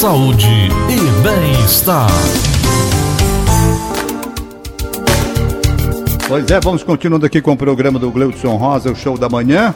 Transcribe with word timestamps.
saúde 0.00 0.48
e 0.88 1.22
bem-estar. 1.22 2.08
Pois 6.26 6.50
é, 6.50 6.58
vamos 6.58 6.82
continuando 6.82 7.26
aqui 7.26 7.42
com 7.42 7.52
o 7.52 7.56
programa 7.56 7.98
do 7.98 8.10
Gleudson 8.10 8.56
Rosa, 8.56 8.90
o 8.90 8.96
show 8.96 9.18
da 9.18 9.28
manhã. 9.28 9.74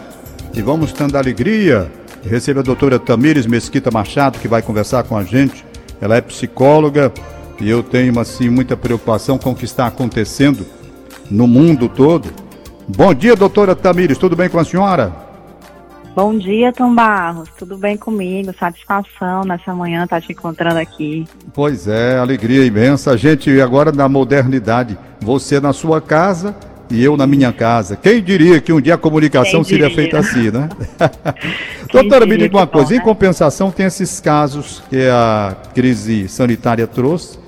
E 0.55 0.63
vamos 0.63 0.95
tendo 0.95 1.15
a 1.17 1.19
alegria 1.19 1.93
de 2.23 2.31
receber 2.31 2.61
a 2.61 2.63
doutora 2.63 2.99
Tamires 2.99 3.45
Mesquita 3.45 3.91
Machado, 3.91 4.39
que 4.39 4.49
vai 4.49 4.63
conversar 4.63 5.03
com 5.03 5.15
a 5.15 5.25
gente. 5.25 5.63
Ela 6.01 6.17
é 6.17 6.23
psicóloga 6.23 7.13
e 7.61 7.69
eu 7.69 7.83
tenho 7.83 8.19
assim 8.19 8.49
muita 8.49 8.79
preocupação 8.79 9.37
com 9.37 9.51
o 9.51 9.55
que 9.55 9.67
está 9.67 9.89
acontecendo 9.89 10.65
no 11.31 11.47
mundo 11.47 11.87
todo. 11.87 12.33
Bom 12.89 13.13
dia, 13.13 13.37
doutora 13.37 13.77
Tamires, 13.77 14.17
tudo 14.17 14.35
bem 14.35 14.49
com 14.49 14.59
a 14.59 14.65
senhora? 14.65 15.24
Bom 16.15 16.39
dia, 16.39 16.73
Tom 16.73 16.95
Barros. 16.95 17.49
Tudo 17.59 17.77
bem 17.77 17.97
comigo? 17.97 18.55
Satisfação 18.57 19.43
nessa 19.43 19.75
manhã 19.75 20.05
estar 20.05 20.21
tá 20.21 20.25
te 20.25 20.31
encontrando 20.31 20.79
aqui. 20.79 21.27
Pois 21.53 21.89
é, 21.89 22.17
alegria 22.17 22.65
imensa. 22.65 23.11
A 23.11 23.17
gente 23.17 23.61
agora 23.61 23.91
na 23.91 24.09
modernidade, 24.09 24.97
você 25.21 25.59
na 25.59 25.73
sua 25.73 26.01
casa 26.01 26.55
e 26.89 27.03
eu 27.03 27.17
na 27.17 27.27
minha 27.27 27.53
casa. 27.53 27.97
Quem 27.97 28.23
diria 28.23 28.61
que 28.61 28.73
um 28.73 28.81
dia 28.81 28.95
a 28.95 28.99
comunicação 28.99 29.65
seria 29.65 29.91
feita 29.91 30.21
assim, 30.21 30.53
né? 30.53 30.69
Doutora, 31.91 32.25
me 32.27 32.37
diga 32.37 32.59
uma 32.59 32.67
coisa, 32.67 32.91
bom, 32.91 32.95
né? 32.95 33.01
em 33.01 33.05
compensação 33.05 33.73
tem 33.73 33.87
esses 33.87 34.21
casos 34.21 34.85
que 34.89 35.09
a 35.09 35.57
crise 35.75 36.29
sanitária 36.29 36.87
trouxe, 36.87 37.41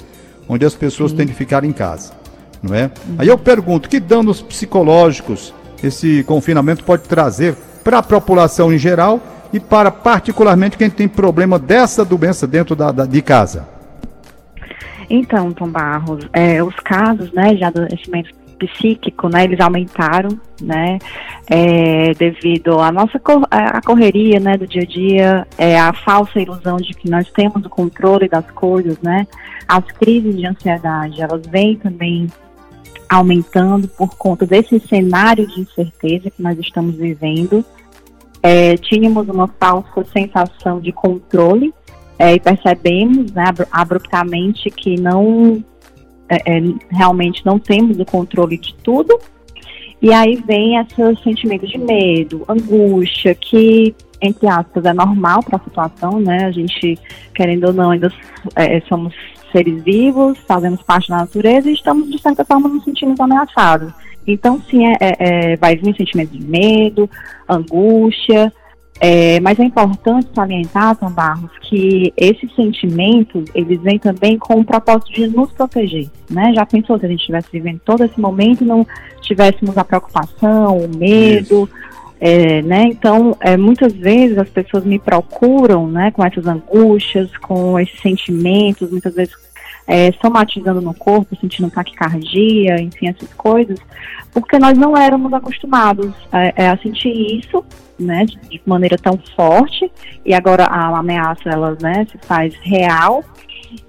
onde 0.49 0.67
as 0.67 0.75
pessoas 0.75 1.13
Sim. 1.13 1.19
têm 1.19 1.27
de 1.27 1.35
ficar 1.35 1.63
em 1.63 1.73
casa, 1.73 2.13
não 2.61 2.75
é? 2.75 2.91
Uhum. 3.07 3.15
Aí 3.19 3.29
eu 3.29 3.39
pergunto, 3.39 3.89
que 3.89 4.01
danos 4.01 4.43
psicológicos 4.43 5.55
esse 5.85 6.25
confinamento 6.25 6.83
pode 6.83 7.05
trazer 7.05 7.55
para 7.87 7.99
a 7.99 8.03
população 8.03 8.73
em 8.73 8.79
geral 8.79 9.21
e 9.53 9.61
para 9.61 9.93
particularmente 9.93 10.77
quem 10.77 10.91
tem 10.91 11.07
problema 11.07 11.57
dessa 11.57 12.05
doença 12.05 12.45
dentro 12.45 12.75
da, 12.75 12.91
da 12.91 13.07
de 13.07 13.23
casa? 13.23 13.69
Então, 15.09 15.53
Tom 15.53 15.69
Barros, 15.69 16.29
é, 16.33 16.61
os 16.61 16.75
casos 16.81 17.31
né, 17.33 17.55
de 17.55 17.63
adoecimento 17.63 18.31
psíquico, 18.59 19.29
né, 19.29 19.45
eles 19.45 19.61
aumentaram, 19.61 20.31
né, 20.61 20.99
é, 21.49 22.13
devido 22.15 22.81
à 22.81 22.91
nossa 22.91 23.21
cor, 23.21 23.47
a 23.49 23.81
correria, 23.81 24.41
né, 24.41 24.57
do 24.57 24.67
dia 24.67 24.83
a 24.83 24.87
dia, 24.87 25.47
é, 25.57 25.79
a 25.79 25.93
falsa 25.93 26.41
ilusão 26.41 26.79
de 26.79 26.93
que 26.93 27.09
nós 27.09 27.31
temos 27.31 27.65
o 27.65 27.71
controle 27.71 28.29
das 28.29 28.51
coisas, 28.51 28.99
né, 29.01 29.29
as 29.69 29.85
crises 29.93 30.37
de 30.37 30.45
ansiedade, 30.45 31.23
elas 31.23 31.43
vêm 31.47 31.77
também 31.77 32.27
aumentando 33.09 33.87
por 33.87 34.17
conta 34.17 34.45
desse 34.45 34.81
cenário 34.81 35.47
de 35.47 35.61
incerteza 35.61 36.33
que 36.33 36.43
nós 36.43 36.59
estamos 36.59 36.97
vivendo, 36.97 37.65
é, 38.47 38.77
tínhamos 38.77 39.29
uma 39.29 39.49
falsa 39.59 40.05
sensação 40.13 40.81
de 40.81 40.93
controle 40.93 41.75
é, 42.17 42.35
e 42.35 42.39
percebemos 42.39 43.33
né, 43.33 43.45
abruptamente 43.73 44.71
que 44.71 45.01
não 45.01 45.65
é, 46.29 46.59
é, 46.59 46.63
realmente 46.91 47.45
não 47.45 47.59
temos 47.59 47.99
o 47.99 48.05
controle 48.05 48.57
de 48.57 48.73
tudo. 48.85 49.19
E 50.01 50.13
aí 50.13 50.37
vem 50.47 50.77
esse 50.77 51.23
sentimento 51.25 51.67
de 51.67 51.77
medo, 51.77 52.45
angústia, 52.49 53.35
que, 53.35 53.93
entre 54.23 54.47
aspas, 54.47 54.85
é 54.85 54.93
normal 54.93 55.43
para 55.43 55.57
a 55.57 55.65
situação, 55.65 56.21
né? 56.21 56.45
A 56.45 56.53
gente, 56.53 56.97
querendo 57.35 57.69
ou 57.69 57.73
não, 57.73 57.91
ainda 57.91 58.13
é, 58.55 58.81
somos 58.83 59.13
seres 59.51 59.83
vivos, 59.83 60.39
fazemos 60.47 60.83
parte 60.83 61.09
da 61.09 61.17
natureza 61.17 61.69
e 61.69 61.75
estamos, 61.75 62.09
de 62.11 62.21
certa 62.21 62.45
forma, 62.45 62.69
nos 62.69 62.85
sentindo 62.85 63.21
ameaçados. 63.21 63.93
Então, 64.27 64.61
sim, 64.69 64.87
é, 64.87 64.97
é, 65.01 65.17
é, 65.19 65.57
vai 65.57 65.77
vir 65.77 65.97
sentimento 65.97 66.31
de 66.31 66.45
medo, 66.45 67.09
angústia, 67.49 68.53
é, 68.99 69.39
mas 69.41 69.59
é 69.61 69.65
importante 69.65 70.29
salientar, 70.35 70.97
Tom 70.97 71.11
Barros, 71.11 71.51
que 71.61 72.13
esses 72.17 72.53
sentimentos, 72.55 73.45
eles 73.55 73.81
vêm 73.83 73.99
também 73.99 74.39
com 74.39 74.55
o 74.61 74.65
propósito 74.65 75.13
de 75.13 75.29
nos 75.29 75.53
proteger, 75.53 76.09
né? 76.31 76.53
Já 76.55 76.65
pensou 76.65 76.99
se 76.99 77.05
a 77.05 77.09
gente 77.09 77.21
estivesse 77.21 77.49
vivendo 77.53 77.81
todo 77.85 78.05
esse 78.05 78.19
momento 78.19 78.65
e 78.65 78.67
não 78.67 78.87
tivéssemos 79.21 79.77
a 79.77 79.85
preocupação, 79.85 80.79
o 80.79 80.89
medo, 80.97 81.69
é, 82.19 82.63
né? 82.63 82.85
Então, 82.87 83.37
é, 83.41 83.55
muitas 83.57 83.93
vezes 83.93 84.39
as 84.39 84.49
pessoas 84.49 84.85
me 84.85 84.99
procuram, 84.99 85.87
né, 85.87 86.11
com 86.11 86.25
essas 86.25 86.47
angústias, 86.47 87.37
com 87.37 87.79
esses 87.79 88.01
sentimentos, 88.01 88.91
muitas 88.91 89.15
vezes 89.15 89.35
é, 89.87 90.11
somatizando 90.21 90.81
no 90.81 90.95
corpo, 90.95 91.37
sentindo 91.41 91.71
taquicardia, 91.71 92.81
enfim, 92.81 93.09
essas 93.09 93.33
coisas, 93.35 93.79
porque 94.33 94.59
nós 94.59 94.77
não 94.77 94.97
éramos 94.97 95.33
acostumados 95.33 96.13
a, 96.33 96.45
é, 96.45 96.69
a 96.69 96.77
sentir 96.79 97.39
isso, 97.39 97.65
né, 97.99 98.25
de, 98.25 98.37
de, 98.37 98.63
maneira 98.67 98.99
tão 98.99 99.19
forte, 99.35 99.91
e 100.25 100.35
agora 100.35 100.65
a 100.65 100.99
ameaça, 100.99 101.49
ela, 101.49 101.77
né, 101.81 102.07
se 102.11 102.19
faz 102.19 102.55
real, 102.63 103.25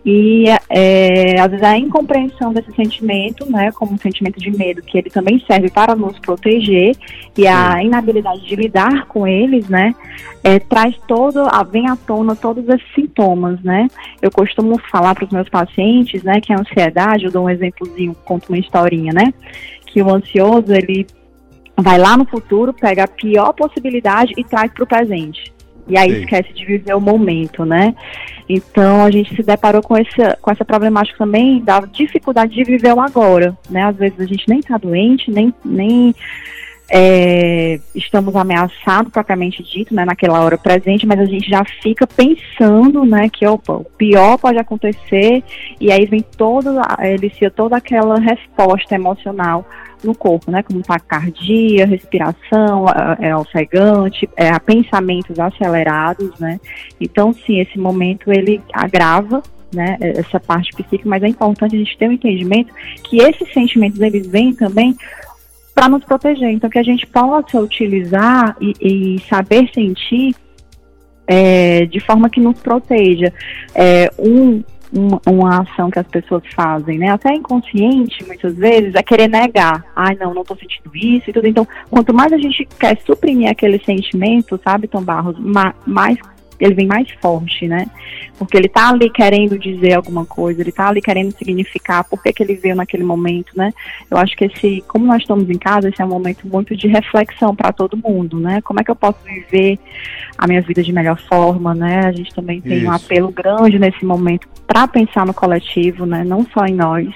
e 0.06 0.46
é, 0.70 1.40
às 1.40 1.50
vezes 1.52 1.66
a 1.66 1.78
incompreensão 1.78 2.54
desse 2.54 2.74
sentimento, 2.74 3.50
né, 3.52 3.72
como 3.72 3.94
um 3.94 3.98
sentimento 3.98 4.40
de 4.40 4.52
medo, 4.52 4.82
que 4.82 4.98
ele 4.98 5.10
também 5.10 5.44
serve 5.46 5.70
para 5.70 5.96
nos 5.96 6.18
proteger, 6.20 6.96
e 7.38 7.48
a 7.48 7.84
inabilidade 7.84 8.46
de 8.46 8.56
lidar 8.56 9.06
com 9.08 9.28
eles, 9.28 9.68
né, 9.68 9.94
é, 10.44 10.60
traz 10.60 10.96
todo, 11.08 11.48
vem 11.72 11.90
à 11.90 11.96
tona 11.96 12.36
todos 12.36 12.68
esses 12.68 12.94
sintomas, 12.96 13.62
né. 13.62 13.88
Eu 14.22 14.32
costumo 14.32 14.80
falar 14.92 15.14
para 15.16 15.26
os 15.26 15.32
meus 15.32 15.50
pacientes, 15.50 16.24
né, 16.24 16.40
que 16.40 16.54
a 16.54 16.60
ansiedade, 16.60 17.26
eu 17.26 17.32
dou 17.32 17.46
um 17.46 17.50
exemplozinho, 17.50 18.16
conto 18.26 18.50
uma 18.50 18.60
historinha, 18.60 19.12
né, 19.14 19.34
que 19.88 20.02
o 20.02 20.14
ansioso, 20.14 20.74
ele 20.74 21.06
vai 21.76 21.98
lá 21.98 22.18
no 22.18 22.26
futuro, 22.26 22.74
pega 22.74 23.04
a 23.04 23.08
pior 23.08 23.54
possibilidade 23.54 24.34
e 24.36 24.44
traz 24.44 24.72
para 24.72 24.84
o 24.84 24.88
presente. 24.88 25.57
E 25.88 25.98
aí 25.98 26.12
Sim. 26.12 26.20
esquece 26.22 26.54
de 26.54 26.66
viver 26.66 26.96
o 26.96 27.02
momento, 27.02 27.64
né? 27.66 27.96
Então 28.50 29.04
a 29.04 29.12
gente 29.12 29.36
se 29.36 29.44
deparou 29.44 29.82
com 29.82 29.98
essa, 29.98 30.38
com 30.42 30.52
essa 30.52 30.64
problemática 30.64 31.18
também 31.18 31.60
da 31.60 31.80
dificuldade 31.82 32.54
de 32.54 32.64
viver 32.64 32.94
o 32.94 33.00
agora, 33.00 33.58
né? 33.70 33.84
Às 33.84 33.96
vezes 33.98 34.20
a 34.20 34.26
gente 34.26 34.48
nem 34.48 34.60
está 34.60 34.78
doente, 34.78 35.32
nem, 35.32 35.54
nem 35.64 36.14
é, 36.90 37.80
estamos 37.94 38.36
ameaçados 38.36 39.12
propriamente 39.12 39.62
dito, 39.62 39.94
né, 39.94 40.06
naquela 40.06 40.42
hora 40.42 40.58
presente, 40.58 41.06
mas 41.06 41.20
a 41.20 41.26
gente 41.26 41.50
já 41.50 41.64
fica 41.82 42.08
pensando, 42.08 43.06
né, 43.06 43.30
que 43.30 43.46
opa, 43.46 43.74
o 43.74 43.84
pior 43.84 44.38
pode 44.38 44.58
acontecer 44.58 45.44
e 45.80 45.92
aí 45.92 46.06
vem 46.06 46.22
todo, 46.22 46.80
inicia 47.20 47.52
toda 47.52 47.78
aquela 47.78 48.20
resposta 48.20 48.96
emocional 48.96 49.66
no 50.04 50.16
corpo, 50.16 50.50
né, 50.50 50.64
como 50.64 50.82
taquicardia, 50.82 51.86
respiração 51.86 52.86
é, 53.20 53.36
ofegante, 53.36 54.30
é, 54.38 54.58
pensamentos 54.60 55.38
acelerados, 55.40 56.40
né. 56.40 56.60
Então, 57.02 57.34
sim, 57.34 57.60
esse 57.60 57.78
momento 57.78 58.32
ele 58.32 58.62
agrava 58.72 59.44
né, 59.74 59.98
essa 60.00 60.40
parte 60.40 60.72
psíquica, 60.72 61.10
mas 61.10 61.22
é 61.24 61.28
importante 61.28 61.76
a 61.76 61.80
gente 61.80 61.98
ter 61.98 62.08
um 62.08 62.14
entendimento 62.14 62.74
que 63.04 63.18
esses 63.18 63.52
sentimentos 63.54 64.00
eles 64.00 64.26
vêm 64.26 64.54
também 64.54 64.96
para 65.78 65.88
nos 65.88 66.04
proteger. 66.04 66.50
Então, 66.50 66.72
que 66.72 66.80
a 66.80 66.84
gente 66.84 67.06
possa 67.06 67.62
utilizar 67.62 68.58
e, 68.60 68.74
e 68.82 69.20
saber 69.30 69.70
sentir 69.72 70.36
é, 71.28 71.86
de 71.86 72.00
forma 72.00 72.32
que 72.32 72.40
nos 72.40 72.60
proteja. 72.60 73.32
É, 73.76 74.12
um, 74.18 74.64
uma, 74.92 75.22
uma, 75.28 75.62
ação 75.62 75.92
que 75.92 76.00
as 76.00 76.08
pessoas 76.08 76.42
fazem, 76.56 76.98
né? 76.98 77.10
Até 77.10 77.32
inconsciente, 77.36 78.26
muitas 78.26 78.56
vezes, 78.56 78.96
é 78.96 79.04
querer 79.04 79.28
negar. 79.28 79.86
Ai, 79.96 80.16
não, 80.20 80.34
não 80.34 80.42
estou 80.42 80.58
sentindo 80.58 80.90
isso 80.96 81.30
e 81.30 81.34
tudo. 81.34 81.46
Então, 81.46 81.68
quanto 81.92 82.12
mais 82.12 82.34
a 82.34 82.38
gente 82.40 82.68
quer 82.80 82.98
suprimir 83.06 83.52
aquele 83.52 83.78
sentimento, 83.78 84.60
sabe, 84.64 84.88
Tom 84.88 85.04
Barros, 85.04 85.38
mais 85.86 86.18
ele 86.60 86.74
vem 86.74 86.88
mais 86.88 87.10
forte, 87.22 87.68
né? 87.68 87.86
Porque 88.38 88.58
ele 88.58 88.68
tá 88.68 88.90
ali 88.90 89.10
querendo 89.10 89.58
dizer 89.58 89.94
alguma 89.94 90.26
coisa, 90.26 90.62
ele 90.62 90.72
tá 90.72 90.88
ali 90.88 91.02
querendo 91.02 91.32
significar 91.32 92.04
por 92.04 92.22
que, 92.22 92.34
que 92.34 92.44
ele 92.44 92.56
veio 92.56 92.76
naquele 92.76 93.04
momento, 93.04 93.52
né? 93.56 93.72
Eu 94.10 94.18
acho 94.18 94.36
que 94.36 94.46
esse, 94.46 94.84
como 94.88 95.06
nós 95.06 95.22
estamos 95.22 95.50
em 95.50 95.58
casa, 95.58 95.90
esse 95.90 96.02
é 96.02 96.06
um 96.06 96.10
momento 96.10 96.48
muito 96.48 96.76
de 96.76 96.88
reflexão 96.88 97.56
para 97.56 97.72
todo 97.72 97.98
mundo, 97.98 98.40
né? 98.40 98.62
Como 98.62 98.80
é 98.80 98.84
que 98.84 98.92
eu 98.92 98.96
posso 98.96 99.20
viver 99.24 99.80
a 100.38 100.48
minha 100.48 100.62
vida 100.62 100.84
de 100.84 100.92
melhor 100.94 101.20
forma, 101.28 101.74
né? 101.74 102.06
A 102.06 102.12
gente 102.12 102.34
também 102.34 102.62
tem 102.62 102.78
Isso. 102.78 102.88
um 102.88 102.92
apelo 102.92 103.32
grande 103.32 103.80
nesse 103.80 104.06
momento 104.06 104.48
para 104.66 104.88
pensar 104.88 105.26
no 105.26 105.34
coletivo, 105.34 106.06
né? 106.06 106.24
Não 106.24 106.46
só 106.54 106.66
em 106.66 106.76
nós. 106.76 107.08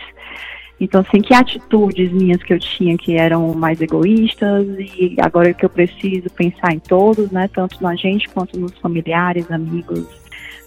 Então, 0.82 1.06
assim, 1.08 1.22
que 1.22 1.32
atitudes 1.32 2.12
minhas 2.12 2.42
que 2.42 2.52
eu 2.52 2.60
tinha 2.60 2.98
que 2.98 3.16
eram 3.16 3.54
mais 3.54 3.80
egoístas 3.80 4.66
e 4.80 5.16
agora 5.22 5.54
que 5.54 5.64
eu 5.64 5.70
preciso 5.70 6.28
pensar 6.32 6.74
em 6.74 6.80
todos, 6.80 7.30
né? 7.30 7.48
Tanto 7.54 7.78
na 7.84 7.96
gente 7.96 8.28
quanto 8.30 8.60
nos 8.60 8.76
familiares, 8.80 9.50
amigos, 9.52 10.08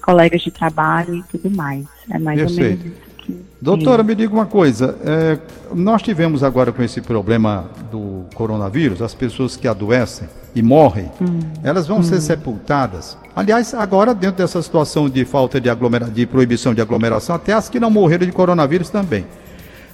colegas 0.01 0.41
de 0.43 0.53
trabalho 0.53 1.17
e 1.17 1.23
tudo 1.25 1.51
mais. 1.51 1.85
É 2.09 2.17
mais 2.17 2.39
eu 2.39 2.47
ou 2.47 2.53
menos 2.53 2.85
isso. 2.85 2.95
Que... 3.19 3.37
Doutora, 3.61 4.05
me 4.05 4.15
diga 4.15 4.33
uma 4.33 4.47
coisa. 4.47 4.97
É, 5.05 5.39
nós 5.75 6.01
tivemos 6.01 6.45
agora 6.45 6.71
com 6.71 6.81
esse 6.81 7.01
problema 7.01 7.69
do 7.91 8.25
coronavírus, 8.35 9.03
as 9.03 9.17
pessoas 9.17 9.57
que 9.57 9.67
adoecem 9.67 10.29
e 10.55 10.63
morrem, 10.63 11.11
hum. 11.21 11.41
elas 11.65 11.89
vão 11.89 11.99
hum. 11.99 12.03
ser 12.05 12.21
sepultadas. 12.21 13.19
Aliás, 13.35 13.75
agora 13.75 14.15
dentro 14.15 14.37
dessa 14.37 14.63
situação 14.63 15.11
de 15.11 15.25
falta 15.25 15.61
de, 15.61 15.69
aglomera... 15.69 16.05
de 16.05 16.25
proibição 16.25 16.73
de 16.73 16.81
aglomeração, 16.81 17.35
até 17.35 17.53
as 17.53 17.69
que 17.69 17.81
não 17.81 17.91
morreram 17.91 18.25
de 18.25 18.31
coronavírus 18.31 18.91
também. 18.91 19.27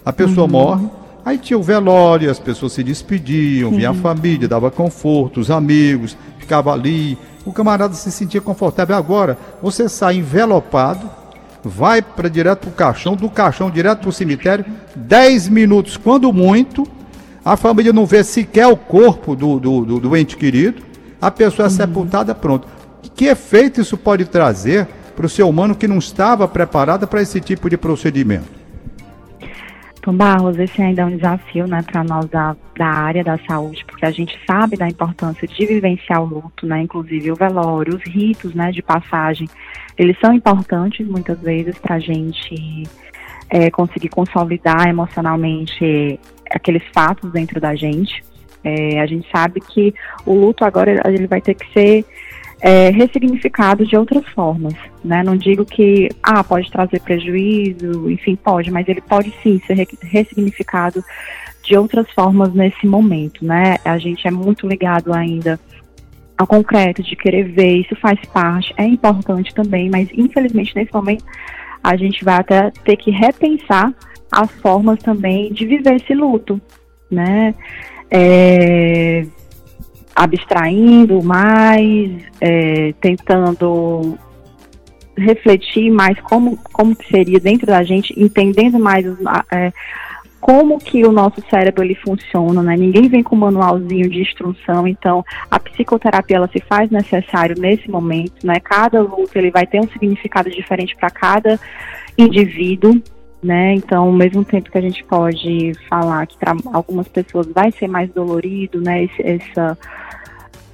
A 0.04 0.12
pessoa 0.12 0.46
uhum. 0.46 0.52
morre, 0.52 0.86
aí 1.24 1.38
tinha 1.38 1.58
o 1.58 1.62
velório, 1.62 2.30
as 2.30 2.38
pessoas 2.38 2.72
se 2.72 2.82
despediam, 2.82 3.70
vinha 3.70 3.90
a 3.90 3.94
família, 3.94 4.48
dava 4.48 4.70
conforto, 4.70 5.40
os 5.40 5.50
amigos, 5.50 6.16
ficava 6.38 6.72
ali, 6.72 7.18
o 7.44 7.52
camarada 7.52 7.94
se 7.94 8.10
sentia 8.10 8.40
confortável. 8.40 8.96
Agora, 8.96 9.38
você 9.62 9.88
sai 9.88 10.16
envelopado, 10.16 11.08
vai 11.62 12.00
para 12.00 12.28
direto 12.28 12.60
para 12.60 12.70
o 12.70 12.72
caixão, 12.72 13.14
do 13.14 13.28
caixão 13.28 13.70
direto 13.70 14.00
para 14.00 14.08
o 14.08 14.12
cemitério, 14.12 14.64
10 14.96 15.48
minutos, 15.48 15.96
quando 15.96 16.32
muito, 16.32 16.86
a 17.44 17.56
família 17.56 17.92
não 17.92 18.06
vê 18.06 18.24
sequer 18.24 18.66
o 18.66 18.76
corpo 18.76 19.36
do, 19.36 19.58
do, 19.58 19.84
do, 19.84 20.00
do 20.00 20.16
ente 20.16 20.36
querido, 20.36 20.82
a 21.20 21.30
pessoa 21.30 21.66
é 21.66 21.70
uhum. 21.70 21.76
sepultada, 21.76 22.34
pronto. 22.34 22.66
Que 23.14 23.26
efeito 23.26 23.80
isso 23.80 23.96
pode 23.96 24.24
trazer 24.24 24.86
para 25.14 25.26
o 25.26 25.28
ser 25.28 25.42
humano 25.42 25.74
que 25.74 25.86
não 25.86 25.98
estava 25.98 26.48
preparado 26.48 27.06
para 27.06 27.20
esse 27.20 27.40
tipo 27.40 27.68
de 27.68 27.76
procedimento? 27.76 28.59
Tom 30.02 30.14
Barros, 30.14 30.58
esse 30.58 30.80
ainda 30.80 31.02
é 31.02 31.04
um 31.04 31.16
desafio 31.16 31.66
né, 31.66 31.82
para 31.82 32.02
nós 32.02 32.26
da, 32.28 32.56
da 32.76 32.86
área 32.86 33.22
da 33.22 33.38
saúde, 33.46 33.84
porque 33.84 34.06
a 34.06 34.10
gente 34.10 34.38
sabe 34.46 34.76
da 34.76 34.88
importância 34.88 35.46
de 35.46 35.66
vivenciar 35.66 36.22
o 36.22 36.26
luto, 36.26 36.66
né, 36.66 36.82
inclusive 36.82 37.30
o 37.30 37.36
velório, 37.36 37.96
os 37.96 38.02
ritos 38.02 38.54
né, 38.54 38.72
de 38.72 38.82
passagem, 38.82 39.48
eles 39.98 40.18
são 40.18 40.32
importantes 40.32 41.06
muitas 41.06 41.38
vezes 41.40 41.78
para 41.78 41.96
a 41.96 41.98
gente 41.98 42.84
é, 43.50 43.70
conseguir 43.70 44.08
consolidar 44.08 44.88
emocionalmente 44.88 46.18
aqueles 46.50 46.82
fatos 46.94 47.30
dentro 47.32 47.60
da 47.60 47.74
gente. 47.74 48.22
É, 48.64 49.00
a 49.00 49.06
gente 49.06 49.28
sabe 49.30 49.60
que 49.60 49.94
o 50.24 50.34
luto 50.34 50.64
agora 50.64 51.02
ele 51.06 51.26
vai 51.26 51.40
ter 51.40 51.54
que 51.54 51.70
ser 51.72 52.04
é, 52.60 52.90
ressignificado 52.90 53.86
de 53.86 53.96
outras 53.96 54.26
formas, 54.28 54.74
né? 55.04 55.22
Não 55.22 55.36
digo 55.36 55.64
que, 55.64 56.08
ah, 56.22 56.44
pode 56.44 56.70
trazer 56.70 57.00
prejuízo, 57.00 58.10
enfim, 58.10 58.36
pode, 58.36 58.70
mas 58.70 58.86
ele 58.86 59.00
pode 59.00 59.32
sim 59.42 59.60
ser 59.66 59.86
ressignificado 60.02 61.02
de 61.62 61.76
outras 61.76 62.10
formas 62.12 62.52
nesse 62.52 62.86
momento, 62.86 63.44
né? 63.44 63.76
A 63.84 63.96
gente 63.98 64.26
é 64.26 64.30
muito 64.30 64.66
ligado 64.66 65.12
ainda 65.12 65.58
ao 66.36 66.46
concreto, 66.46 67.02
de 67.02 67.16
querer 67.16 67.44
ver, 67.44 67.76
isso 67.76 67.94
faz 67.96 68.18
parte, 68.32 68.74
é 68.76 68.84
importante 68.84 69.54
também, 69.54 69.90
mas 69.90 70.08
infelizmente 70.12 70.74
nesse 70.74 70.92
momento 70.92 71.24
a 71.82 71.96
gente 71.96 72.24
vai 72.24 72.36
até 72.36 72.70
ter 72.84 72.96
que 72.96 73.10
repensar 73.10 73.92
as 74.30 74.50
formas 74.60 74.98
também 75.00 75.52
de 75.52 75.66
viver 75.66 75.96
esse 75.96 76.14
luto, 76.14 76.60
né? 77.10 77.54
É, 78.10 79.26
abstraindo 80.14 81.22
mais, 81.22 82.10
é, 82.40 82.92
tentando 83.00 84.18
refletir 85.16 85.90
mais 85.90 86.18
como, 86.20 86.58
como 86.72 86.96
seria 87.10 87.38
dentro 87.38 87.66
da 87.66 87.82
gente, 87.82 88.12
entendendo 88.16 88.78
mais 88.78 89.04
é, 89.52 89.72
como 90.40 90.78
que 90.78 91.04
o 91.04 91.12
nosso 91.12 91.42
cérebro 91.50 91.84
ele 91.84 91.94
funciona, 91.94 92.62
né? 92.62 92.76
Ninguém 92.76 93.08
vem 93.08 93.22
com 93.22 93.36
um 93.36 93.40
manualzinho 93.40 94.08
de 94.08 94.22
instrução, 94.22 94.88
então 94.88 95.22
a 95.50 95.60
psicoterapia 95.60 96.38
ela 96.38 96.48
se 96.48 96.60
faz 96.60 96.90
necessário 96.90 97.54
nesse 97.58 97.90
momento, 97.90 98.44
né? 98.44 98.58
Cada 98.58 99.02
luto 99.02 99.36
ele 99.36 99.50
vai 99.50 99.66
ter 99.66 99.80
um 99.80 99.88
significado 99.88 100.50
diferente 100.50 100.96
para 100.96 101.10
cada 101.10 101.60
indivíduo, 102.16 103.00
né? 103.42 103.74
Então, 103.74 104.04
ao 104.04 104.12
mesmo 104.12 104.44
tempo 104.44 104.70
que 104.70 104.78
a 104.78 104.82
gente 104.82 105.02
pode 105.04 105.72
falar 105.88 106.26
que 106.26 106.36
para 106.38 106.54
algumas 106.72 107.08
pessoas 107.08 107.46
vai 107.46 107.72
ser 107.72 107.88
mais 107.88 108.10
dolorido, 108.10 108.80
né? 108.80 109.04
Esse, 109.04 109.22
essa 109.22 109.78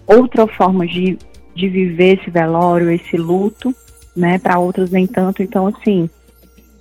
outra 0.07 0.47
forma 0.47 0.87
de, 0.87 1.17
de 1.55 1.69
viver 1.69 2.19
esse 2.19 2.31
velório, 2.31 2.91
esse 2.91 3.17
luto, 3.17 3.75
né? 4.17 4.39
Para 4.39 4.59
outros 4.59 4.91
nem 4.91 5.07
tanto. 5.07 5.43
Então, 5.43 5.69
assim, 5.69 6.11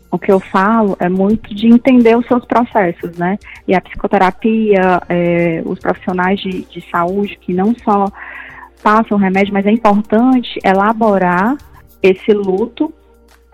o 0.10 0.18
que 0.18 0.32
eu 0.32 0.40
falo 0.40 0.96
é 1.00 1.10
muito 1.10 1.54
de 1.54 1.68
entender 1.68 2.18
os 2.18 2.26
seus 2.26 2.46
processos, 2.46 3.16
né? 3.18 3.38
E 3.68 3.76
a 3.76 3.82
psicoterapia, 3.82 5.02
é, 5.08 5.62
os 5.66 5.78
profissionais 5.78 6.40
de, 6.40 6.64
de 6.64 6.82
saúde 6.90 7.38
que 7.42 7.54
não 7.54 7.76
só 7.76 8.08
passam 8.82 9.18
remédio, 9.18 9.54
mas 9.54 9.66
é 9.66 9.72
importante 9.72 10.60
elaborar 10.64 11.58
esse 12.02 12.32
luto 12.34 12.94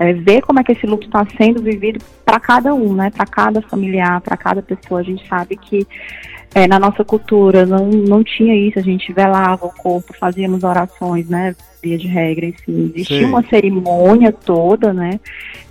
é, 0.02 0.14
ver 0.14 0.42
como 0.42 0.60
é 0.60 0.64
que 0.64 0.72
esse 0.72 0.88
luto 0.88 1.06
está 1.06 1.24
sendo 1.38 1.62
vivido 1.62 2.04
para 2.26 2.40
cada 2.40 2.74
um, 2.74 2.96
né? 2.96 3.12
Para 3.12 3.26
cada 3.28 3.62
familiar, 3.62 4.20
para 4.20 4.36
cada 4.36 4.60
pessoa. 4.60 5.00
A 5.00 5.04
gente 5.04 5.28
sabe 5.28 5.56
que 5.56 5.88
é, 6.56 6.68
na 6.68 6.80
nossa 6.80 7.06
cultura 7.06 7.68
não, 7.68 7.88
não 7.88 8.24
tinha 8.24 8.56
isso, 8.56 8.80
a 8.80 8.82
gente 8.82 9.14
velava 9.14 9.64
o 9.64 9.70
corpo, 9.70 10.12
fazíamos 10.20 10.64
orações, 10.64 11.30
né? 11.30 11.56
Via 11.84 12.00
de 12.00 12.08
regra, 12.08 12.48
enfim, 12.48 12.92
existia 12.96 13.20
Sim. 13.20 13.26
uma 13.26 13.48
cerimônia 13.48 14.32
toda, 14.32 14.92
né? 14.92 15.20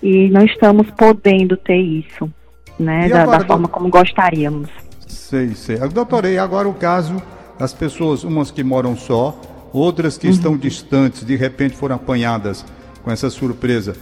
E 0.01 0.29
não 0.29 0.45
estamos 0.45 0.89
podendo 0.91 1.57
ter 1.57 1.81
isso, 1.81 2.31
né? 2.79 3.09
Da, 3.09 3.23
agora, 3.23 3.39
da, 3.39 3.45
forma 3.45 3.67
como 3.67 3.89
gostaríamos. 3.89 4.69
Sei, 5.07 5.49
sei. 5.55 5.77
Doutora, 5.89 6.29
e 6.29 6.37
agora 6.37 6.69
o 6.69 6.73
caso 6.73 7.21
das 7.59 7.73
pessoas, 7.73 8.23
umas 8.23 8.49
que 8.49 8.63
moram 8.63 8.95
só, 8.95 9.37
outras 9.73 10.17
que 10.17 10.27
uhum. 10.27 10.33
estão 10.33 10.57
distantes, 10.57 11.25
de 11.25 11.35
repente 11.35 11.75
foram 11.75 11.97
apanhadas 11.97 12.65
com 13.03 13.11
essa 13.11 13.29
surpresa 13.29 13.93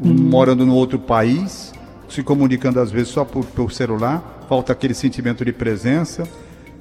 uhum. 0.00 0.14
morando 0.14 0.64
no 0.64 0.74
outro 0.74 0.98
país, 0.98 1.72
se 2.08 2.22
comunicando 2.22 2.80
às 2.80 2.90
vezes 2.90 3.08
só 3.08 3.24
por, 3.24 3.44
por 3.46 3.72
celular, 3.72 4.44
falta 4.48 4.72
aquele 4.72 4.94
sentimento 4.94 5.44
de 5.44 5.52
presença. 5.52 6.24